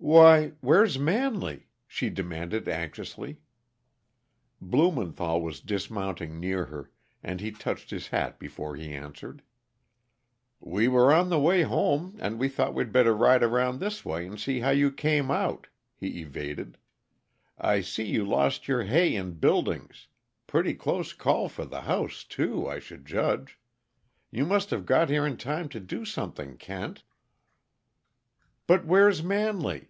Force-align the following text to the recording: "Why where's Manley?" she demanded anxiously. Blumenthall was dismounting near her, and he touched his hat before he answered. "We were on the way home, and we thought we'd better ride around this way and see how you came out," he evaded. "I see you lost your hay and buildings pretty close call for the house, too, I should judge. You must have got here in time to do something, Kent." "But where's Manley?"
"Why 0.00 0.50
where's 0.60 0.96
Manley?" 0.96 1.66
she 1.84 2.08
demanded 2.08 2.68
anxiously. 2.68 3.40
Blumenthall 4.60 5.42
was 5.42 5.60
dismounting 5.60 6.38
near 6.38 6.66
her, 6.66 6.92
and 7.20 7.40
he 7.40 7.50
touched 7.50 7.90
his 7.90 8.06
hat 8.06 8.38
before 8.38 8.76
he 8.76 8.92
answered. 8.94 9.42
"We 10.60 10.86
were 10.86 11.12
on 11.12 11.30
the 11.30 11.40
way 11.40 11.62
home, 11.62 12.16
and 12.20 12.38
we 12.38 12.48
thought 12.48 12.74
we'd 12.74 12.92
better 12.92 13.12
ride 13.12 13.42
around 13.42 13.80
this 13.80 14.04
way 14.04 14.24
and 14.24 14.38
see 14.40 14.60
how 14.60 14.70
you 14.70 14.92
came 14.92 15.32
out," 15.32 15.66
he 15.96 16.20
evaded. 16.20 16.78
"I 17.58 17.80
see 17.80 18.04
you 18.04 18.24
lost 18.24 18.68
your 18.68 18.84
hay 18.84 19.16
and 19.16 19.38
buildings 19.40 20.06
pretty 20.46 20.74
close 20.74 21.12
call 21.12 21.48
for 21.48 21.64
the 21.64 21.82
house, 21.82 22.22
too, 22.22 22.68
I 22.68 22.78
should 22.78 23.04
judge. 23.04 23.58
You 24.30 24.46
must 24.46 24.70
have 24.70 24.86
got 24.86 25.10
here 25.10 25.26
in 25.26 25.36
time 25.38 25.68
to 25.70 25.80
do 25.80 26.04
something, 26.04 26.56
Kent." 26.56 27.02
"But 28.66 28.84
where's 28.84 29.22
Manley?" 29.22 29.88